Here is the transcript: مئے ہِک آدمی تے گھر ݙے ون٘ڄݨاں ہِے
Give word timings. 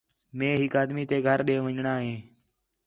مئے 0.37 0.49
ہِک 0.61 0.73
آدمی 0.81 1.03
تے 1.09 1.17
گھر 1.27 1.39
ݙے 1.47 1.55
ون٘ڄݨاں 1.63 1.99
ہِے 2.05 2.15